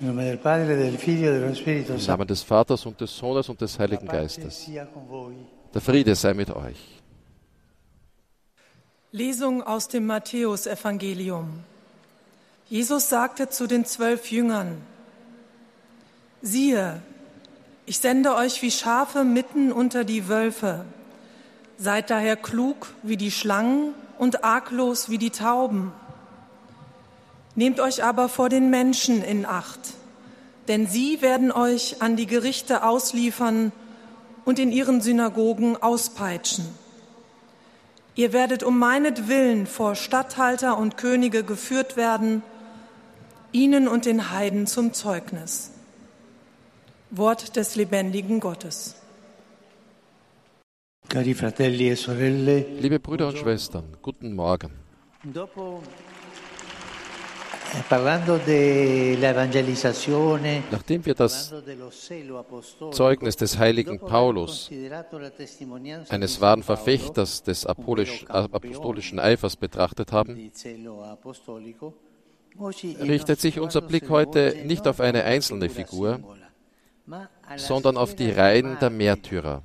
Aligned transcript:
Im 0.00 0.16
Namen 2.06 2.26
des 2.26 2.42
Vaters 2.42 2.86
und 2.86 3.00
des 3.00 3.16
Sohnes 3.16 3.48
und 3.48 3.60
des 3.60 3.78
Heiligen 3.78 4.06
Geistes. 4.06 4.70
Der 5.74 5.80
Friede 5.80 6.14
sei 6.14 6.32
mit 6.32 6.50
euch. 6.50 7.00
Lesung 9.12 9.62
aus 9.62 9.88
dem 9.88 10.06
Matthäusevangelium. 10.06 11.64
Jesus 12.68 13.08
sagte 13.08 13.50
zu 13.50 13.66
den 13.66 13.84
zwölf 13.84 14.30
Jüngern, 14.30 14.80
siehe, 16.40 17.02
ich 17.84 17.98
sende 17.98 18.36
euch 18.36 18.62
wie 18.62 18.70
Schafe 18.70 19.24
mitten 19.24 19.72
unter 19.72 20.04
die 20.04 20.28
Wölfe. 20.28 20.84
Seid 21.76 22.08
daher 22.10 22.36
klug 22.36 22.94
wie 23.02 23.16
die 23.16 23.32
Schlangen 23.32 23.94
und 24.18 24.44
arglos 24.44 25.10
wie 25.10 25.18
die 25.18 25.30
Tauben. 25.30 25.92
Nehmt 27.54 27.80
euch 27.80 28.04
aber 28.04 28.28
vor 28.28 28.48
den 28.48 28.70
Menschen 28.70 29.22
in 29.22 29.44
Acht, 29.44 29.80
denn 30.68 30.86
sie 30.86 31.20
werden 31.20 31.50
euch 31.50 32.00
an 32.00 32.16
die 32.16 32.26
Gerichte 32.26 32.84
ausliefern 32.84 33.72
und 34.44 34.58
in 34.58 34.70
ihren 34.70 35.00
Synagogen 35.00 35.76
auspeitschen. 35.76 36.66
Ihr 38.14 38.32
werdet 38.32 38.62
um 38.62 38.78
meinetwillen 38.78 39.66
vor 39.66 39.94
Statthalter 39.94 40.78
und 40.78 40.96
Könige 40.96 41.42
geführt 41.44 41.96
werden, 41.96 42.42
ihnen 43.52 43.88
und 43.88 44.04
den 44.04 44.30
Heiden 44.30 44.66
zum 44.66 44.92
Zeugnis. 44.92 45.72
Wort 47.10 47.56
des 47.56 47.74
lebendigen 47.76 48.38
Gottes. 48.40 48.94
E 51.12 51.22
Liebe 51.22 53.00
Brüder 53.00 53.28
und 53.28 53.38
Schwestern, 53.38 53.96
guten 54.00 54.34
Morgen. 54.34 54.70
Eh, 58.46 59.16
Nachdem 60.70 61.06
wir 61.06 61.14
das 61.14 61.54
Zeugnis 62.92 63.36
des 63.36 63.58
heiligen 63.58 63.98
Paulus, 63.98 64.70
eines 66.08 66.40
wahren 66.40 66.62
Verfechters 66.62 67.42
des 67.42 67.66
apostolischen 67.66 69.18
Eifers 69.20 69.56
betrachtet 69.56 70.12
haben, 70.12 70.50
richtet 73.00 73.40
sich 73.40 73.60
unser 73.60 73.80
Blick 73.82 74.08
heute 74.08 74.56
nicht 74.64 74.88
auf 74.88 75.00
eine 75.00 75.24
einzelne 75.24 75.68
Figur, 75.68 76.20
sondern 77.56 77.96
auf 77.96 78.14
die 78.16 78.30
Reihen 78.30 78.78
der 78.80 78.90
Märtyrer. 78.90 79.62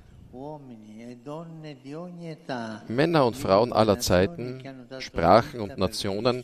Männer 2.87 3.25
und 3.25 3.35
Frauen 3.35 3.73
aller 3.73 3.99
Zeiten, 3.99 4.63
Sprachen 4.99 5.59
und 5.59 5.77
Nationen, 5.77 6.43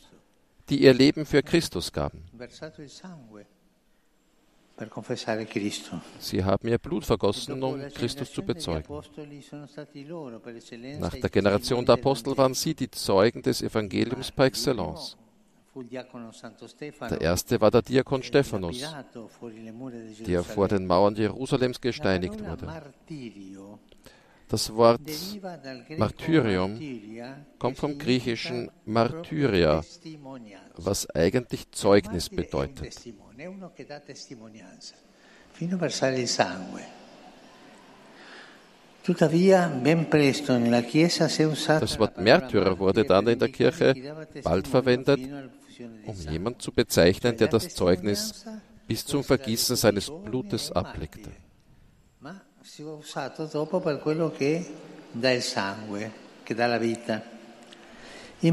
die 0.70 0.84
ihr 0.84 0.94
Leben 0.94 1.26
für 1.26 1.44
Christus 1.44 1.92
gaben. 1.92 2.24
Sie 6.20 6.44
haben 6.44 6.68
ihr 6.68 6.78
Blut 6.78 7.06
vergossen, 7.06 7.62
um 7.62 7.80
Christus 7.90 8.32
zu 8.32 8.42
bezeugen. 8.44 9.04
Nach 11.00 11.14
der 11.14 11.30
Generation 11.30 11.86
der 11.86 11.94
Apostel 11.94 12.36
waren 12.38 12.54
sie 12.54 12.74
die 12.74 12.90
Zeugen 12.90 13.42
des 13.42 13.62
Evangeliums 13.62 14.32
par 14.32 14.48
excellence. 14.48 15.18
Der 17.10 17.22
erste 17.22 17.62
war 17.62 17.72
der 17.72 17.82
Diakon 17.82 18.24
Stephanus, 18.24 18.94
der 20.28 20.44
vor 20.44 20.68
den 20.68 20.86
Mauern 20.86 21.16
Jerusalems 21.16 21.80
gesteinigt 21.80 22.44
wurde. 22.44 22.92
Das 24.52 24.76
Wort 24.76 25.00
Martyrium 25.98 26.78
kommt 27.58 27.78
vom 27.78 27.98
griechischen 27.98 28.70
Martyria, 28.84 29.82
was 30.76 31.10
eigentlich 31.12 31.72
Zeugnis 31.72 32.28
bedeutet. 32.28 33.00
Das 41.80 42.00
Wort 42.00 42.18
Märtyrer 42.18 42.78
wurde 42.78 43.06
dann 43.06 43.28
in 43.28 43.40
der 43.40 43.50
Kirche 43.50 43.94
bald 44.44 44.68
verwendet, 44.68 45.22
um 46.06 46.16
jemanden 46.30 46.60
zu 46.60 46.74
bezeichnen, 46.74 47.38
der 47.38 47.48
das 47.48 47.74
Zeugnis 47.74 48.46
bis 48.86 49.06
zum 49.06 49.24
Vergießen 49.24 49.78
seines 49.78 50.12
Blutes 50.26 50.74
ablegte. 50.74 51.32
Die 58.44 58.52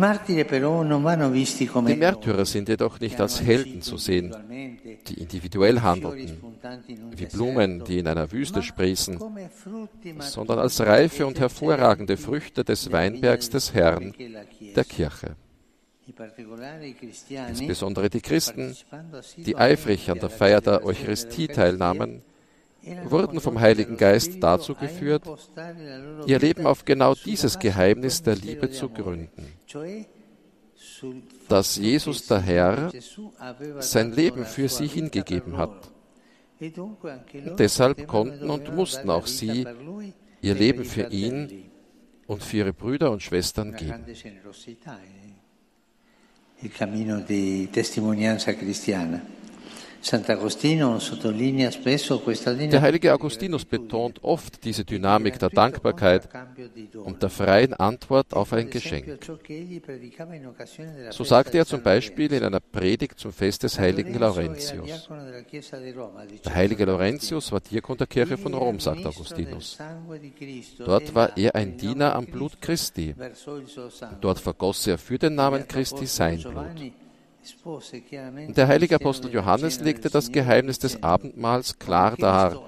Märtyrer 1.96 2.44
sind 2.44 2.68
jedoch 2.68 3.00
nicht 3.00 3.20
als 3.20 3.42
Helden 3.42 3.82
zu 3.82 3.96
sehen, 3.98 4.34
die 5.06 5.20
individuell 5.20 5.80
handelten, 5.80 6.38
wie 7.16 7.26
Blumen, 7.26 7.84
die 7.84 7.98
in 7.98 8.06
einer 8.06 8.32
Wüste 8.32 8.62
sprießen, 8.62 9.18
sondern 10.20 10.58
als 10.58 10.80
reife 10.80 11.26
und 11.26 11.38
hervorragende 11.38 12.16
Früchte 12.16 12.64
des 12.64 12.90
Weinbergs 12.90 13.50
des 13.50 13.74
Herrn, 13.74 14.14
der 14.74 14.84
Kirche. 14.84 15.36
Insbesondere 17.48 18.08
die 18.08 18.22
Christen, 18.22 18.74
die 19.36 19.56
eifrig 19.56 20.10
an 20.10 20.18
der 20.18 20.30
Feier 20.30 20.62
der 20.62 20.82
Eucharistie 20.84 21.48
teilnahmen, 21.48 22.22
wurden 23.04 23.40
vom 23.40 23.60
Heiligen 23.60 23.96
Geist 23.96 24.42
dazu 24.42 24.74
geführt, 24.74 25.22
ihr 26.26 26.38
Leben 26.38 26.66
auf 26.66 26.84
genau 26.84 27.14
dieses 27.14 27.58
Geheimnis 27.58 28.22
der 28.22 28.36
Liebe 28.36 28.70
zu 28.70 28.88
gründen, 28.88 29.46
dass 31.48 31.76
Jesus 31.76 32.26
der 32.26 32.40
Herr 32.40 32.92
sein 33.80 34.12
Leben 34.12 34.44
für 34.44 34.68
sie 34.68 34.86
hingegeben 34.86 35.56
hat. 35.56 35.90
Und 36.60 37.58
deshalb 37.58 38.06
konnten 38.08 38.50
und 38.50 38.74
mussten 38.74 39.10
auch 39.10 39.26
sie 39.26 39.64
ihr 40.40 40.54
Leben 40.54 40.84
für 40.84 41.08
ihn 41.10 41.70
und 42.26 42.42
für 42.42 42.58
ihre 42.58 42.72
Brüder 42.72 43.10
und 43.10 43.22
Schwestern 43.22 43.74
geben. 43.74 44.04
Il 46.60 46.70
cammino 46.70 47.20
di 47.20 47.68
testimonianza 47.70 48.52
cristiana. 48.52 49.22
Der 52.70 52.80
heilige 52.82 53.12
Augustinus 53.12 53.64
betont 53.64 54.22
oft 54.22 54.64
diese 54.64 54.84
Dynamik 54.84 55.38
der 55.38 55.50
Dankbarkeit 55.50 56.28
und 57.04 57.22
der 57.22 57.30
freien 57.30 57.74
Antwort 57.74 58.32
auf 58.32 58.52
ein 58.52 58.70
Geschenk. 58.70 59.18
So 61.10 61.24
sagte 61.24 61.58
er 61.58 61.66
zum 61.66 61.82
Beispiel 61.82 62.32
in 62.32 62.44
einer 62.44 62.60
Predigt 62.60 63.18
zum 63.18 63.32
Fest 63.32 63.62
des 63.64 63.78
heiligen 63.78 64.14
Laurentius. 64.18 65.08
Der 66.44 66.54
heilige 66.54 66.84
Laurentius 66.84 67.50
war 67.52 67.60
Diakon 67.60 67.98
der 67.98 68.06
Kirche 68.06 68.38
von 68.38 68.54
Rom, 68.54 68.80
sagt 68.80 69.04
Augustinus. 69.04 69.78
Dort 70.78 71.14
war 71.14 71.36
er 71.36 71.54
ein 71.54 71.76
Diener 71.76 72.14
am 72.14 72.26
Blut 72.26 72.60
Christi. 72.60 73.14
Dort 74.20 74.38
vergoss 74.38 74.86
er 74.86 74.98
für 74.98 75.18
den 75.18 75.34
Namen 75.34 75.66
Christi 75.66 76.06
sein 76.06 76.40
Blut. 76.42 76.92
Der 78.56 78.68
heilige 78.68 78.96
Apostel 78.96 79.32
Johannes 79.32 79.80
legte 79.80 80.10
das 80.10 80.30
Geheimnis 80.30 80.78
des 80.78 81.02
Abendmahls 81.02 81.78
klar 81.78 82.16
dar, 82.16 82.60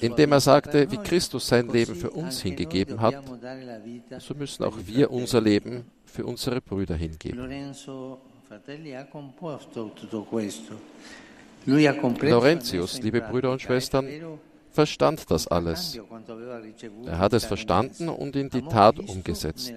indem 0.00 0.32
er 0.32 0.40
sagte, 0.40 0.90
wie 0.90 0.96
Christus 0.96 1.46
sein 1.46 1.68
Leben 1.68 1.94
für 1.94 2.10
uns 2.10 2.40
hingegeben 2.42 3.00
hat, 3.00 3.22
so 4.18 4.34
müssen 4.34 4.64
auch 4.64 4.76
wir 4.84 5.10
unser 5.10 5.40
Leben 5.40 5.84
für 6.04 6.26
unsere 6.26 6.60
Brüder 6.60 6.96
hingeben. 6.96 7.38
Laurentius, 11.66 13.02
liebe 13.02 13.20
Brüder 13.20 13.52
und 13.52 13.62
Schwestern, 13.62 14.08
verstand 14.70 15.30
das 15.30 15.46
alles. 15.46 15.98
Er 17.06 17.18
hat 17.18 17.32
es 17.34 17.44
verstanden 17.44 18.08
und 18.08 18.34
in 18.36 18.50
die 18.50 18.62
Tat 18.62 18.98
umgesetzt. 18.98 19.72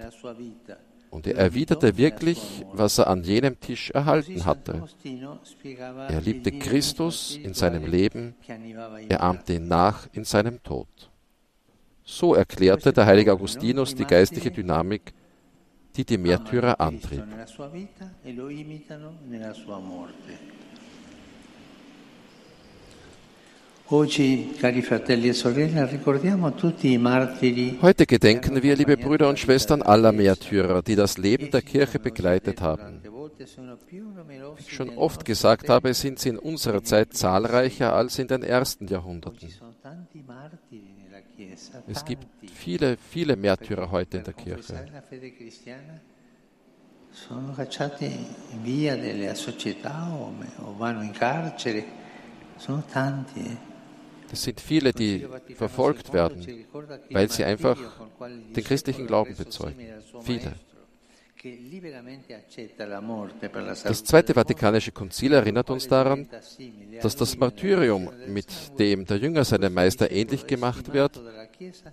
Und 1.16 1.26
er 1.26 1.36
erwiderte 1.36 1.96
wirklich, 1.96 2.66
was 2.74 2.98
er 2.98 3.06
an 3.06 3.22
jenem 3.22 3.58
Tisch 3.58 3.90
erhalten 3.90 4.44
hatte. 4.44 4.86
Er 6.08 6.20
liebte 6.20 6.52
Christus 6.52 7.38
in 7.42 7.54
seinem 7.54 7.86
Leben, 7.86 8.34
er 9.08 9.22
ahmte 9.22 9.54
ihn 9.54 9.66
nach 9.66 10.08
in 10.12 10.24
seinem 10.24 10.62
Tod. 10.62 10.86
So 12.04 12.34
erklärte 12.34 12.92
der 12.92 13.06
heilige 13.06 13.32
Augustinus 13.32 13.94
die 13.94 14.04
geistliche 14.04 14.50
Dynamik, 14.50 15.14
die 15.96 16.04
die 16.04 16.18
Märtyrer 16.18 16.78
antrieb. 16.78 17.24
E 18.22 18.34
Heute 23.88 24.18
gedenken 28.06 28.62
wir, 28.62 28.74
liebe 28.74 28.96
Brüder 28.96 29.28
und 29.28 29.38
Schwestern, 29.38 29.82
aller 29.82 30.10
Märtyrer, 30.10 30.82
die 30.82 30.96
das 30.96 31.18
Leben 31.18 31.52
der 31.52 31.62
Kirche 31.62 32.00
begleitet 32.00 32.60
haben. 32.60 33.00
Wie 33.04 34.02
ich 34.58 34.72
schon 34.74 34.90
oft 34.90 35.24
gesagt 35.24 35.68
habe, 35.68 35.94
sind 35.94 36.18
sie 36.18 36.30
in 36.30 36.38
unserer 36.38 36.82
Zeit 36.82 37.14
zahlreicher 37.14 37.92
als 37.92 38.18
in 38.18 38.26
den 38.26 38.42
ersten 38.42 38.88
Jahrhunderten. 38.88 39.50
Es 41.86 42.04
gibt 42.04 42.26
viele, 42.52 42.96
viele 42.96 43.36
Märtyrer 43.36 43.92
heute 43.92 44.16
in 44.18 44.24
der 44.24 44.34
Kirche. 44.34 44.84
Sono 47.12 47.52
cacciati 47.54 48.10
via 48.62 48.94
della 48.94 49.32
società 49.34 50.12
o 50.12 50.74
vanno 50.76 51.00
in 51.00 51.12
carcere 51.12 51.82
Das 54.30 54.42
sind 54.42 54.60
viele, 54.60 54.92
die 54.92 55.26
verfolgt 55.54 56.12
werden, 56.12 56.66
weil 57.10 57.30
sie 57.30 57.44
einfach 57.44 57.78
den 58.18 58.64
christlichen 58.64 59.06
Glauben 59.06 59.36
bezeugen. 59.36 59.76
Viele. 60.22 60.54
Das 63.84 64.02
Zweite 64.04 64.34
Vatikanische 64.34 64.90
Konzil 64.90 65.32
erinnert 65.32 65.70
uns 65.70 65.86
daran, 65.86 66.28
dass 67.02 67.14
das 67.14 67.36
Martyrium, 67.36 68.10
mit 68.26 68.46
dem 68.78 69.04
der 69.04 69.18
Jünger 69.18 69.44
seinem 69.44 69.74
Meister 69.74 70.10
ähnlich 70.10 70.46
gemacht 70.46 70.92
wird, 70.92 71.20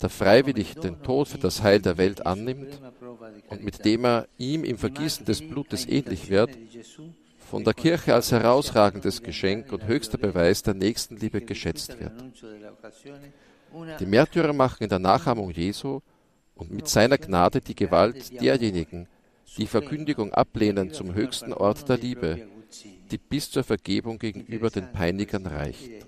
der 0.01 0.09
freiwillig 0.09 0.75
den 0.75 1.01
Tod 1.03 1.27
für 1.27 1.37
das 1.37 1.61
Heil 1.61 1.81
der 1.81 1.97
Welt 1.97 2.25
annimmt 2.25 2.79
und 3.49 3.63
mit 3.63 3.85
dem 3.85 4.05
er 4.05 4.27
ihm 4.37 4.63
im 4.63 4.77
Vergießen 4.77 5.25
des 5.25 5.41
Blutes 5.47 5.87
ähnlich 5.87 6.29
wird, 6.29 6.49
von 7.53 7.63
der 7.63 7.75
Kirche 7.75 8.15
als 8.15 8.31
herausragendes 8.31 9.21
Geschenk 9.21 9.71
und 9.71 9.85
höchster 9.85 10.17
Beweis 10.17 10.63
der 10.63 10.73
Nächstenliebe 10.73 11.39
geschätzt 11.39 11.99
wird. 11.99 12.11
Die 13.99 14.07
Märtyrer 14.07 14.53
machen 14.53 14.81
in 14.81 14.89
der 14.89 14.97
Nachahmung 14.97 15.51
Jesu 15.51 15.99
und 16.55 16.71
mit 16.71 16.87
seiner 16.87 17.19
Gnade 17.19 17.61
die 17.61 17.75
Gewalt 17.75 18.41
derjenigen, 18.41 19.07
die 19.57 19.67
Verkündigung 19.67 20.33
ablehnen 20.33 20.93
zum 20.93 21.13
höchsten 21.13 21.53
Ort 21.53 21.87
der 21.87 21.99
Liebe, 21.99 22.47
die 23.11 23.19
bis 23.19 23.51
zur 23.51 23.63
Vergebung 23.63 24.17
gegenüber 24.17 24.71
den 24.71 24.91
Peinigern 24.91 25.45
reicht. 25.45 26.07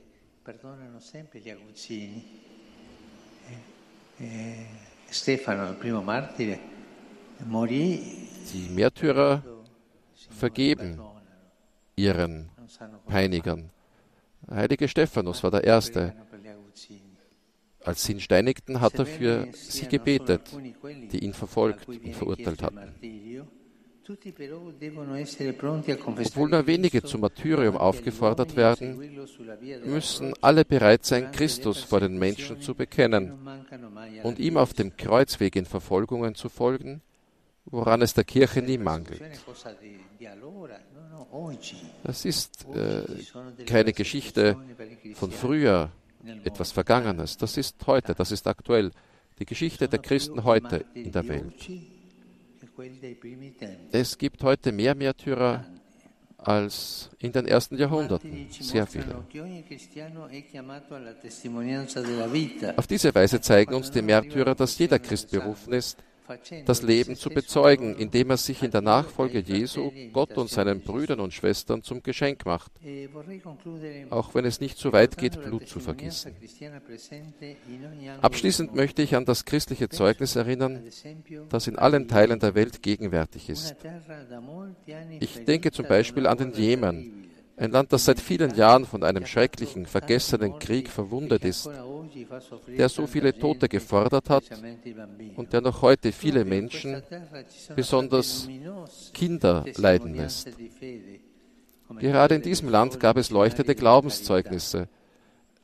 Die 8.52 8.70
Märtyrer 8.72 9.44
vergeben 10.32 11.00
ihren 11.96 12.50
Peinigern. 13.08 13.72
Heilige 14.50 14.88
Stephanus 14.88 15.44
war 15.44 15.52
der 15.52 15.64
Erste. 15.64 16.14
Als 17.84 18.04
sie 18.04 18.14
ihn 18.14 18.20
steinigten, 18.20 18.82
hat 18.82 18.96
er 18.96 19.06
für 19.06 19.48
sie 19.54 19.88
gebetet, 19.88 20.42
die 21.12 21.24
ihn 21.24 21.34
verfolgt 21.34 21.88
und 21.88 22.16
verurteilt 22.16 22.64
hatten. 22.64 22.92
Obwohl 26.08 26.50
nur 26.50 26.68
wenige 26.68 27.02
zum 27.02 27.22
Martyrium 27.22 27.76
aufgefordert 27.76 28.56
werden, 28.56 29.00
müssen 29.84 30.34
alle 30.42 30.64
bereit 30.64 31.06
sein, 31.06 31.32
Christus 31.32 31.82
vor 31.84 32.02
den 32.02 32.20
Menschen 32.20 32.62
zu 32.62 32.76
bekennen 32.76 33.34
und 34.24 34.38
ihm 34.38 34.58
auf 34.58 34.74
dem 34.74 34.96
Kreuzweg 34.96 35.56
in 35.56 35.66
Verfolgungen 35.66 36.36
zu 36.36 36.50
folgen, 36.50 37.02
woran 37.66 38.02
es 38.02 38.14
der 38.14 38.24
Kirche 38.24 38.62
nie 38.62 38.78
mangelt. 38.78 39.22
Das 42.04 42.26
ist 42.26 42.66
äh, 42.74 43.04
keine 43.66 43.94
Geschichte 43.94 44.58
von 45.16 45.32
früher, 45.32 45.92
etwas 46.44 46.72
Vergangenes. 46.72 47.38
Das 47.38 47.58
ist 47.58 47.76
heute, 47.86 48.16
das 48.16 48.32
ist 48.32 48.48
aktuell. 48.48 48.92
Die 49.40 49.46
Geschichte 49.46 49.88
der 49.88 50.00
Christen 50.00 50.44
heute 50.44 50.86
in 50.94 51.12
der 51.12 51.28
Welt. 51.28 51.70
Es 53.92 54.18
gibt 54.18 54.44
heute 54.44 54.72
mehr 54.72 54.96
Märtyrer 54.96 55.66
als 56.38 57.10
in 57.20 57.32
den 57.32 57.48
ersten 57.48 57.78
Jahrhunderten. 57.78 58.48
Sehr 58.52 58.86
viele. 58.86 59.26
Auf 62.78 62.88
diese 62.88 63.16
Weise 63.16 63.42
zeigen 63.42 63.74
uns 63.74 63.92
die 63.92 64.02
Märtyrer, 64.02 64.56
dass 64.56 64.78
jeder 64.78 65.00
Christ 65.00 65.32
berufen 65.32 65.74
ist, 65.74 65.98
das 66.66 66.82
Leben 66.82 67.16
zu 67.16 67.30
bezeugen, 67.30 67.96
indem 67.96 68.32
er 68.32 68.38
sich 68.38 68.64
in 68.64 68.72
der 68.72 68.82
Nachfolge 68.82 69.40
Jesu 69.40 69.92
Gott 70.12 70.38
und 70.38 70.50
seinen 70.50 70.82
Brüdern 70.82 71.20
und 71.20 71.34
Schwestern 71.34 71.84
zum 71.84 72.02
Geschenk 72.04 72.46
macht, 72.46 72.72
auch 74.10 74.36
wenn 74.36 74.46
es 74.46 74.60
nicht 74.60 74.78
so 74.78 74.94
weit 74.94 75.18
geht, 75.18 75.42
Blut 75.44 75.68
zu 75.68 75.80
vergießen. 75.80 76.32
Abschließend 78.22 78.76
möchte 78.76 79.02
ich 79.02 79.16
an 79.16 79.26
das 79.26 79.46
christliche 79.46 79.90
Zeugnis 79.90 80.36
erinnern, 80.36 80.84
das 81.50 81.68
in 81.68 81.78
allen 81.78 82.08
Teilen 82.08 82.40
der 82.40 82.56
Welt 82.56 82.82
gegenwärtig 82.82 83.50
ist. 83.50 83.76
Ich 85.20 85.44
denke 85.46 85.72
zum 85.72 85.88
Beispiel 85.88 86.28
an 86.28 86.38
den 86.38 86.54
Jemen, 86.54 87.26
ein 87.58 87.72
Land, 87.72 87.94
das 87.94 88.06
seit 88.06 88.20
vielen 88.20 88.54
Jahren 88.56 88.86
von 88.86 89.04
einem 89.04 89.26
schrecklichen, 89.26 89.86
vergessenen 89.86 90.60
Krieg 90.60 90.90
verwundet 90.90 91.46
ist, 91.46 91.70
der 92.68 92.90
so 92.90 93.08
viele 93.08 93.38
Tote 93.38 93.70
gefordert 93.70 94.30
hat 94.30 94.44
und 95.36 95.54
der 95.54 95.62
noch 95.62 95.82
heute 95.82 96.12
viele 96.12 96.44
Menschen, 96.44 97.02
besonders 97.76 98.48
Kinder, 99.14 99.66
leiden 99.76 100.16
lässt. 100.16 100.50
Gerade 102.00 102.36
in 102.36 102.42
diesem 102.42 102.70
Land 102.70 103.00
gab 103.00 103.18
es 103.18 103.30
leuchtende 103.30 103.76
Glaubenszeugnisse, 103.76 104.90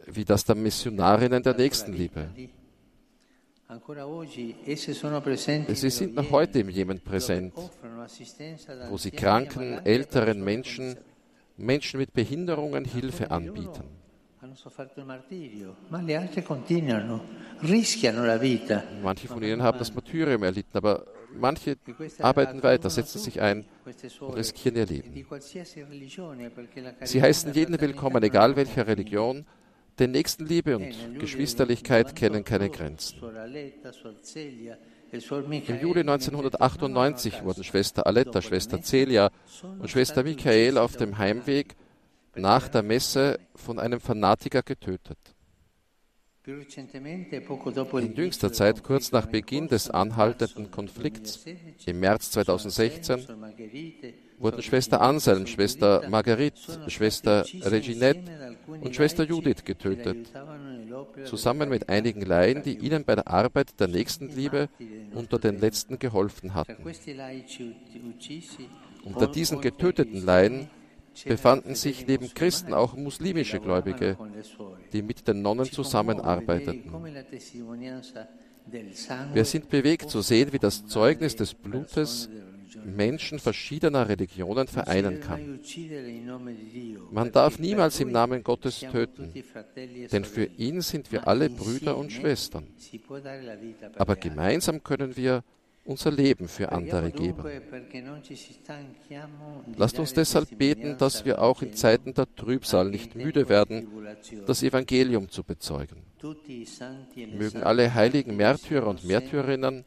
wie 0.06 0.24
das 0.24 0.46
der 0.46 0.56
Missionarinnen 0.56 1.44
der 1.44 1.56
Nächstenliebe. 1.56 2.30
Sie 5.74 5.90
sind 5.90 6.16
noch 6.16 6.30
heute 6.32 6.60
im 6.60 6.70
Jemen 6.70 7.00
präsent, 7.00 7.54
wo 8.90 8.98
sie 8.98 9.12
kranken, 9.12 9.86
älteren 9.86 10.44
Menschen 10.44 10.98
Menschen 11.62 12.00
mit 12.00 12.14
Behinderungen 12.14 12.86
Hilfe 12.86 13.32
anbieten. 13.32 13.84
Manche 19.04 19.28
von 19.28 19.44
ihnen 19.44 19.62
haben 19.62 19.78
das 19.78 19.94
Martyrium 19.94 20.44
erlitten, 20.44 20.78
aber 20.78 21.06
manche 21.40 21.76
arbeiten 22.20 22.64
weiter, 22.64 22.90
setzen 22.90 23.20
sich 23.20 23.40
ein 23.40 23.66
und 24.20 24.34
riskieren 24.34 24.78
ihr 24.78 24.86
Leben. 24.88 25.26
Sie 27.04 27.22
heißen 27.22 27.54
jeden 27.54 27.80
willkommen, 27.80 28.24
egal 28.24 28.56
welcher 28.56 28.88
Religion, 28.88 29.46
denn 30.00 30.12
Nächstenliebe 30.12 30.78
und 30.78 31.20
Geschwisterlichkeit 31.20 32.16
kennen 32.16 32.44
keine 32.44 32.70
Grenzen. 32.70 33.22
Im 35.12 35.82
Juli 35.82 36.00
1998 36.02 37.44
wurden 37.44 37.66
Schwester 37.66 38.08
Aletta, 38.08 38.42
Schwester 38.42 38.82
Celia 38.82 39.30
und 39.80 39.90
Schwester 39.90 40.24
Michael 40.24 40.78
auf 40.78 40.96
dem 40.96 41.18
Heimweg 41.18 41.76
nach 42.36 42.70
der 42.70 42.82
Messe 42.82 43.40
von 43.54 43.78
einem 43.78 44.00
Fanatiker 44.00 44.64
getötet. 44.64 45.18
In 47.94 48.16
jüngster 48.16 48.52
Zeit, 48.52 48.84
kurz 48.84 49.12
nach 49.12 49.26
Beginn 49.26 49.68
des 49.68 49.90
anhaltenden 49.90 50.70
Konflikts 50.70 51.46
im 51.86 52.00
März 52.00 52.32
2016, 52.32 53.28
wurden 54.38 54.62
Schwester 54.62 55.02
Anselm, 55.02 55.48
Schwester 55.48 56.10
Marguerite, 56.10 56.90
Schwester 56.90 57.46
Reginette 57.62 58.58
und 58.68 58.96
Schwester 58.96 59.24
Judith 59.24 59.64
getötet, 59.64 60.32
zusammen 61.26 61.70
mit 61.70 61.90
einigen 61.90 62.22
Laien, 62.22 62.64
die 62.64 62.78
ihnen 62.78 63.06
bei 63.06 63.16
der 63.16 63.28
Arbeit 63.28 63.80
der 63.80 63.88
Nächstenliebe 63.88 64.68
unter 65.14 65.40
den 65.40 65.60
Letzten 65.60 66.00
geholfen 66.00 66.54
hatten. 66.54 66.84
Unter 69.04 69.28
diesen 69.28 69.62
getöteten 69.62 70.26
Laien 70.26 70.70
befanden 71.26 71.76
sich 71.76 72.08
neben 72.08 72.34
Christen 72.34 72.74
auch 72.74 72.96
muslimische 72.96 73.60
Gläubige, 73.60 74.18
die 74.94 75.02
mit 75.02 75.28
den 75.28 75.42
Nonnen 75.42 75.66
zusammenarbeiteten. 75.66 76.92
Wir 79.34 79.46
sind 79.46 79.70
bewegt 79.70 80.10
zu 80.10 80.22
sehen, 80.22 80.54
wie 80.54 80.60
das 80.60 80.86
Zeugnis 80.86 81.36
des 81.36 81.54
Blutes 81.54 82.30
Menschen 82.86 83.40
verschiedener 83.40 84.08
Religionen 84.08 84.68
vereinen 84.68 85.20
kann. 85.20 85.60
Man 87.12 87.32
darf 87.32 87.60
niemals 87.60 88.00
im 88.00 88.12
Namen 88.12 88.44
Gottes 88.44 88.80
töten, 88.80 89.34
denn 90.12 90.26
für 90.26 90.46
ihn 90.46 90.82
sind 90.82 91.12
wir 91.12 91.28
alle 91.28 91.50
Brüder 91.50 91.98
und 91.98 92.12
Schwestern. 92.12 92.68
Aber 93.96 94.16
gemeinsam 94.16 94.84
können 94.84 95.16
wir 95.18 95.44
unser 95.84 96.12
Leben 96.12 96.48
für 96.48 96.72
andere 96.72 97.12
geben. 97.12 97.44
Lasst 99.76 100.00
uns 100.00 100.14
deshalb 100.14 100.58
beten, 100.58 100.98
dass 100.98 101.26
wir 101.26 101.42
auch 101.42 101.62
in 101.62 101.74
Zeiten 101.74 102.14
der 102.14 102.28
Trübsal 102.36 102.90
nicht 102.90 103.16
müde 103.16 103.50
werden, 103.50 103.88
das 104.46 104.64
Evangelium 104.64 105.30
zu 105.30 105.44
bezeugen. 105.44 106.04
Mögen 107.34 107.64
alle 107.64 107.94
heiligen 107.94 108.36
Märtyrer 108.36 108.88
und 108.88 109.04
Märtyrerinnen 109.04 109.86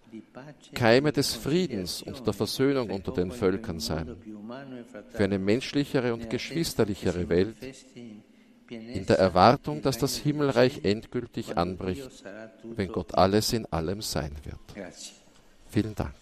Keime 0.74 1.12
des 1.12 1.34
Friedens 1.34 2.02
und 2.02 2.26
der 2.26 2.32
Versöhnung 2.32 2.90
unter 2.90 3.12
den 3.12 3.30
Völkern 3.30 3.78
sein, 3.78 4.16
für 5.10 5.24
eine 5.24 5.38
menschlichere 5.38 6.12
und 6.12 6.28
geschwisterlichere 6.28 7.28
Welt, 7.28 7.56
in 8.68 9.06
der 9.06 9.18
Erwartung, 9.18 9.82
dass 9.82 9.98
das 9.98 10.16
Himmelreich 10.16 10.84
endgültig 10.84 11.56
anbricht, 11.56 12.24
wenn 12.64 12.90
Gott 12.90 13.14
alles 13.14 13.52
in 13.52 13.66
allem 13.66 14.00
sein 14.00 14.32
wird. 14.42 14.94
Vielen 15.74 15.96
Dank. 15.96 16.14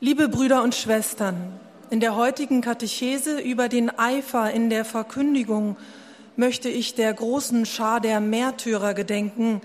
Liebe 0.00 0.28
Brüder 0.28 0.62
und 0.62 0.74
Schwestern, 0.74 1.58
in 1.88 2.00
der 2.00 2.14
heutigen 2.14 2.60
Katechese 2.60 3.40
über 3.40 3.70
den 3.70 3.88
Eifer 3.98 4.50
in 4.50 4.68
der 4.68 4.84
Verkündigung 4.84 5.78
möchte 6.36 6.68
ich 6.68 6.94
der 6.94 7.14
großen 7.14 7.64
Schar 7.64 8.02
der 8.02 8.20
Märtyrer 8.20 8.92
gedenken, 8.92 9.62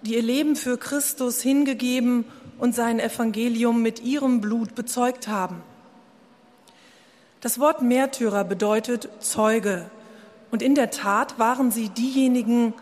die 0.00 0.14
ihr 0.14 0.22
Leben 0.22 0.56
für 0.56 0.78
Christus 0.78 1.42
hingegeben 1.42 2.24
und 2.56 2.74
sein 2.74 2.98
Evangelium 2.98 3.82
mit 3.82 4.00
ihrem 4.00 4.40
Blut 4.40 4.74
bezeugt 4.74 5.28
haben. 5.28 5.62
Das 7.40 7.58
Wort 7.58 7.80
Märtyrer 7.80 8.44
bedeutet 8.44 9.08
Zeuge. 9.20 9.90
Und 10.50 10.60
in 10.60 10.74
der 10.74 10.90
Tat 10.90 11.38
waren 11.38 11.70
sie 11.70 11.88
diejenigen, 11.88 12.74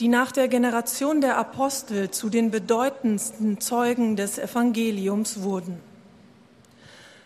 die 0.00 0.08
nach 0.08 0.32
der 0.32 0.48
Generation 0.48 1.22
der 1.22 1.38
Apostel 1.38 2.10
zu 2.10 2.28
den 2.28 2.50
bedeutendsten 2.50 3.60
Zeugen 3.60 4.16
des 4.16 4.38
Evangeliums 4.38 5.42
wurden. 5.42 5.78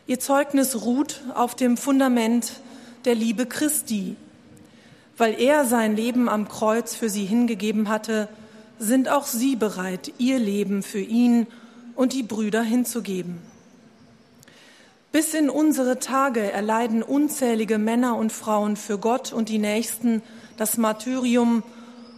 Ihr 0.06 0.20
Zeugnis 0.20 0.82
ruht 0.82 1.22
auf 1.34 1.56
dem 1.56 1.76
Fundament 1.76 2.52
der 3.04 3.16
Liebe 3.16 3.46
Christi. 3.46 4.14
Weil 5.16 5.40
er 5.40 5.64
sein 5.64 5.96
Leben 5.96 6.28
am 6.28 6.46
Kreuz 6.46 6.94
für 6.94 7.08
sie 7.08 7.24
hingegeben 7.24 7.88
hatte, 7.88 8.28
sind 8.78 9.08
auch 9.08 9.26
sie 9.26 9.56
bereit, 9.56 10.12
ihr 10.18 10.38
Leben 10.38 10.84
für 10.84 11.00
ihn 11.00 11.48
und 11.96 12.12
die 12.12 12.22
Brüder 12.22 12.62
hinzugeben. 12.62 13.38
Bis 15.12 15.34
in 15.34 15.48
unsere 15.48 15.98
Tage 15.98 16.52
erleiden 16.52 17.02
unzählige 17.02 17.78
Männer 17.78 18.16
und 18.16 18.32
Frauen 18.32 18.76
für 18.76 18.98
Gott 18.98 19.32
und 19.32 19.48
die 19.48 19.58
Nächsten 19.58 20.22
das 20.56 20.76
Martyrium 20.76 21.62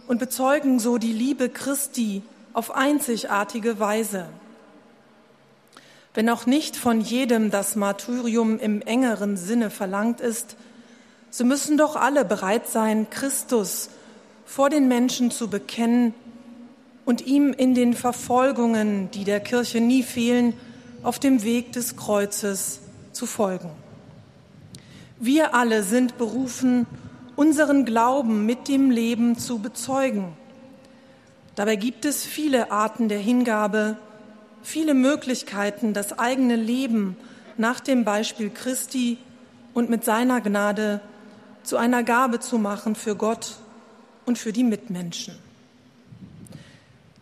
und 0.07 0.19
bezeugen 0.19 0.79
so 0.79 0.97
die 0.97 1.13
Liebe 1.13 1.49
Christi 1.49 2.23
auf 2.53 2.75
einzigartige 2.75 3.79
Weise. 3.79 4.25
Wenn 6.13 6.29
auch 6.29 6.45
nicht 6.45 6.75
von 6.75 6.99
jedem 6.99 7.51
das 7.51 7.75
Martyrium 7.75 8.59
im 8.59 8.81
engeren 8.81 9.37
Sinne 9.37 9.69
verlangt 9.69 10.19
ist, 10.19 10.57
so 11.29 11.45
müssen 11.45 11.77
doch 11.77 11.95
alle 11.95 12.25
bereit 12.25 12.67
sein, 12.67 13.07
Christus 13.09 13.89
vor 14.45 14.71
den 14.71 14.87
Menschen 14.87 15.29
zu 15.29 15.47
bekennen 15.47 16.15
und 17.05 17.21
ihm 17.25 17.53
in 17.53 17.75
den 17.75 17.93
Verfolgungen, 17.93 19.11
die 19.11 19.23
der 19.23 19.39
Kirche 19.39 19.79
nie 19.79 20.01
fehlen, 20.01 20.55
auf 21.03 21.19
dem 21.19 21.43
Weg 21.43 21.71
des 21.73 21.95
Kreuzes 21.95 22.79
zu 23.11 23.25
folgen. 23.25 23.71
Wir 25.19 25.53
alle 25.53 25.83
sind 25.83 26.17
berufen, 26.17 26.85
unseren 27.35 27.85
Glauben 27.85 28.45
mit 28.45 28.67
dem 28.67 28.91
Leben 28.91 29.37
zu 29.37 29.59
bezeugen. 29.59 30.33
Dabei 31.55 31.75
gibt 31.75 32.05
es 32.05 32.25
viele 32.25 32.71
Arten 32.71 33.09
der 33.09 33.19
Hingabe, 33.19 33.97
viele 34.61 34.93
Möglichkeiten, 34.93 35.93
das 35.93 36.17
eigene 36.17 36.55
Leben 36.55 37.17
nach 37.57 37.79
dem 37.79 38.05
Beispiel 38.05 38.49
Christi 38.49 39.17
und 39.73 39.89
mit 39.89 40.05
seiner 40.05 40.41
Gnade 40.41 41.01
zu 41.63 41.77
einer 41.77 42.03
Gabe 42.03 42.39
zu 42.39 42.57
machen 42.57 42.95
für 42.95 43.15
Gott 43.15 43.57
und 44.25 44.37
für 44.37 44.53
die 44.53 44.63
Mitmenschen. 44.63 45.35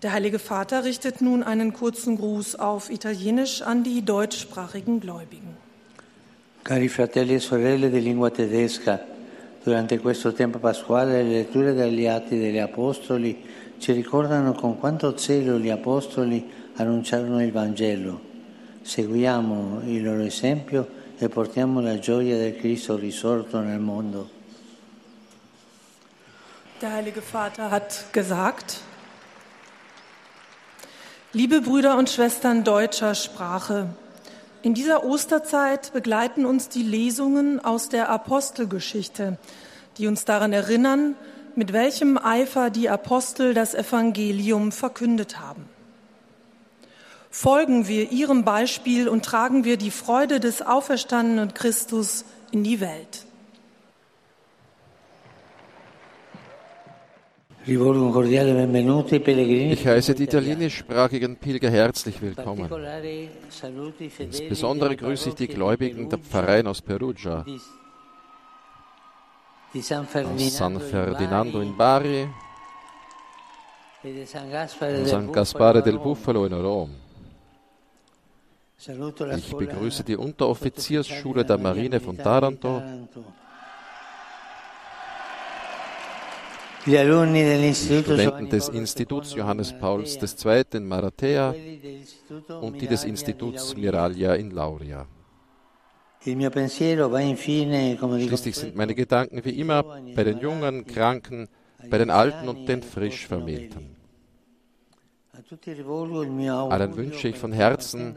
Der 0.03 0.11
Heilige 0.11 0.37
Vater 0.37 0.83
richtet 0.83 1.21
nun 1.21 1.41
einen 1.41 1.73
kurzen 1.73 2.17
Gruß 2.17 2.57
auf 2.57 2.91
Italienisch 2.91 3.63
an 3.63 3.81
die 3.81 4.03
deutschsprachigen 4.03 4.99
Gläubigen. 4.99 5.57
Cari 6.63 6.87
fratelli 6.87 7.33
e 7.33 7.39
sorelle 7.39 7.89
di 7.89 7.99
lingua 7.99 8.29
tedesca, 8.29 8.99
durante 9.63 9.97
questo 9.97 10.33
tempo 10.33 10.59
pasquale 10.59 11.23
le 11.23 11.29
letture 11.29 11.73
degli 11.73 12.05
Atti 12.05 12.37
degli 12.37 12.59
Apostoli 12.59 13.43
ci 13.79 13.91
ricordano 13.93 14.53
con 14.53 14.77
quanto 14.77 15.17
zelo 15.17 15.57
gli 15.57 15.71
Apostoli 15.71 16.47
annunciarono 16.75 17.41
il 17.41 17.51
Vangelo. 17.51 18.21
Seguiamo 18.83 19.81
il 19.85 20.03
loro 20.03 20.21
esempio 20.21 20.87
e 21.17 21.27
portiamo 21.27 21.81
la 21.81 21.97
gioia 21.97 22.37
del 22.37 22.55
Cristo 22.55 22.95
risorto 22.97 23.59
nel 23.61 23.79
mondo. 23.79 24.29
Der 26.81 26.91
Heilige 26.91 27.21
Vater 27.21 27.71
hat 27.71 28.05
gesagt, 28.11 28.81
Liebe 31.37 31.61
Brüder 31.61 31.99
und 31.99 32.09
Schwestern 32.09 32.63
deutscher 32.63 33.13
Sprache, 33.13 33.89
in 34.63 34.73
dieser 34.73 35.05
Osterzeit 35.05 35.93
begleiten 35.93 36.47
uns 36.47 36.67
die 36.67 36.81
Lesungen 36.81 37.63
aus 37.63 37.89
der 37.89 38.09
Apostelgeschichte, 38.09 39.37
die 39.99 40.07
uns 40.07 40.25
daran 40.25 40.51
erinnern, 40.51 41.13
mit 41.55 41.73
welchem 41.73 42.17
Eifer 42.17 42.71
die 42.71 42.89
Apostel 42.89 43.53
das 43.53 43.75
Evangelium 43.75 44.71
verkündet 44.71 45.39
haben. 45.39 45.69
Folgen 47.29 47.87
wir 47.87 48.11
ihrem 48.11 48.43
Beispiel 48.43 49.07
und 49.07 49.23
tragen 49.23 49.63
wir 49.63 49.77
die 49.77 49.91
Freude 49.91 50.39
des 50.39 50.63
auferstandenen 50.63 51.53
Christus 51.53 52.25
in 52.49 52.63
die 52.63 52.79
Welt. 52.79 53.26
Ich 57.67 57.77
heiße 59.85 60.15
die 60.15 60.23
italienischsprachigen 60.23 61.35
Pilger 61.35 61.69
herzlich 61.69 62.21
willkommen. 62.21 62.69
Insbesondere 64.19 64.95
grüße 64.95 65.29
ich 65.29 65.35
die 65.35 65.49
Gläubigen 65.49 66.09
der 66.09 66.19
Pfarreien 66.19 66.67
aus 66.67 66.81
Perugia, 66.81 67.45
aus 69.75 70.57
San 70.57 70.79
Ferdinando 70.79 71.59
in 71.59 71.75
Bari. 71.75 72.29
Und 74.01 75.07
San 75.07 75.29
Gaspare 75.33 75.83
del 75.83 75.99
Buffalo 75.99 76.45
in 76.45 76.53
Rom. 76.53 76.91
Ich 79.35 79.53
begrüße 79.53 80.05
die 80.05 80.15
Unteroffiziersschule 80.15 81.43
der 81.43 81.57
Marine 81.57 81.99
von 81.99 82.17
Taranto 82.17 82.81
die 86.76 86.76
Studenten 86.87 88.49
des 88.49 88.69
Instituts 88.69 89.35
Johannes 89.35 89.77
Pauls 89.77 90.17
II. 90.45 90.63
in 90.73 90.87
Maratea 90.87 91.53
und 92.61 92.81
die 92.81 92.87
des 92.87 93.03
Instituts 93.03 93.75
Miraglia 93.75 94.35
in 94.35 94.51
Lauria. 94.51 95.05
Schließlich 96.21 98.55
sind 98.55 98.77
meine 98.77 98.95
Gedanken 98.95 99.43
wie 99.43 99.59
immer 99.59 99.83
bei 100.15 100.23
den 100.23 100.39
Jungen, 100.39 100.85
Kranken, 100.85 101.49
bei 101.89 101.97
den 101.97 102.09
Alten 102.09 102.47
und 102.47 102.69
den 102.69 102.81
frisch 102.81 103.27
Vermählten. 103.27 103.96
Allen 106.69 106.97
wünsche 106.97 107.27
ich 107.27 107.37
von 107.37 107.51
Herzen, 107.51 108.15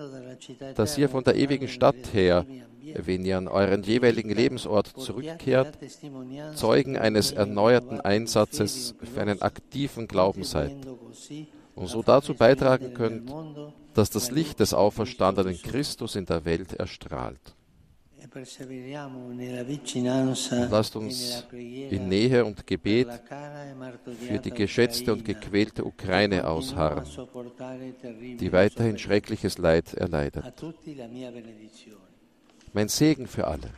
dass 0.74 0.98
ihr 0.98 1.08
von 1.08 1.24
der 1.24 1.36
ewigen 1.36 1.68
Stadt 1.68 2.12
her 2.12 2.46
wenn 2.94 3.24
ihr 3.24 3.38
an 3.38 3.48
euren 3.48 3.82
jeweiligen 3.82 4.30
Lebensort 4.30 4.88
zurückkehrt, 4.88 5.78
Zeugen 6.54 6.96
eines 6.96 7.32
erneuerten 7.32 8.00
Einsatzes 8.00 8.94
für 9.12 9.20
einen 9.20 9.42
aktiven 9.42 10.08
Glauben 10.08 10.44
seid 10.44 10.74
und 11.74 11.86
so 11.88 12.02
dazu 12.02 12.34
beitragen 12.34 12.94
könnt, 12.94 13.32
dass 13.94 14.10
das 14.10 14.30
Licht 14.30 14.60
des 14.60 14.74
auferstandenen 14.74 15.60
Christus 15.60 16.16
in 16.16 16.26
der 16.26 16.44
Welt 16.44 16.72
erstrahlt. 16.74 17.54
Lasst 20.70 20.96
uns 20.96 21.44
in 21.52 22.08
Nähe 22.08 22.44
und 22.44 22.66
Gebet 22.66 23.08
für 24.26 24.38
die 24.38 24.50
geschätzte 24.50 25.12
und 25.12 25.24
gequälte 25.24 25.84
Ukraine 25.84 26.46
ausharren, 26.46 27.04
die 28.38 28.52
weiterhin 28.52 28.98
schreckliches 28.98 29.58
Leid 29.58 29.94
erleidet. 29.94 30.44
Mein 32.72 32.88
Segen 32.88 33.26
für 33.26 33.46
alle. 33.46 33.70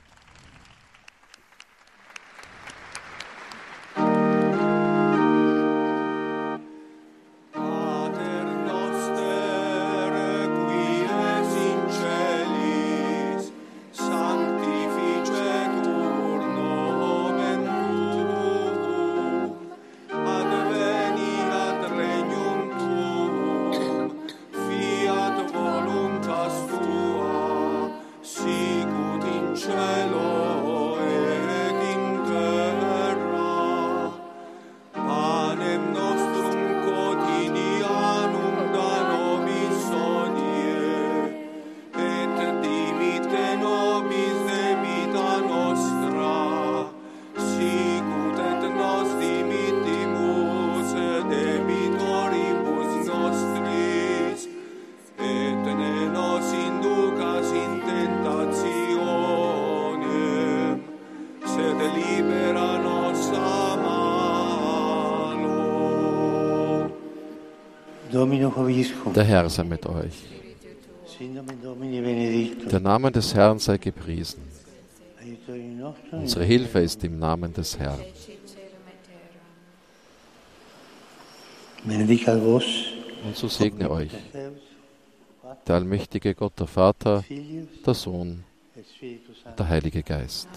Der 69.15 69.25
Herr 69.25 69.49
sei 69.51 69.65
mit 69.65 69.87
euch. 69.87 70.25
Der 72.71 72.81
Name 72.81 73.11
des 73.11 73.35
Herrn 73.35 73.59
sei 73.59 73.79
gepriesen. 73.79 74.43
Unsere 76.11 76.45
Hilfe 76.45 76.81
ist 76.81 77.03
im 77.05 77.19
Namen 77.19 77.53
des 77.53 77.79
Herrn. 77.79 78.01
Und 83.25 83.37
so 83.37 83.49
segne 83.49 83.91
euch 83.91 84.11
der 85.67 85.77
allmächtige 85.77 86.35
Gott, 86.35 86.59
der 86.59 86.67
Vater, 86.67 87.25
der 87.87 87.95
Sohn, 87.95 88.45
der 89.59 89.69
Heilige 89.69 90.03
Geist. 90.03 90.49